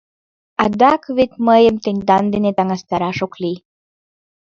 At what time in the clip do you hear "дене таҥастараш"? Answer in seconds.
2.33-3.19